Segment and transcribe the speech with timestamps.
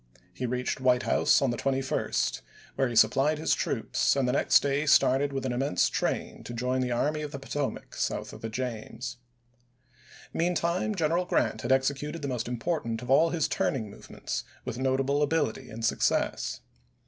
[0.33, 2.41] He reached White House on the 21st,
[2.73, 6.55] where he supplied his troops, and the next day started with an immense train to
[6.55, 9.17] join the Army of the Potomac south of the James.
[10.33, 15.21] Meantime General Grant had executed the most important of all his turning movements with notable
[15.21, 16.61] ability and success.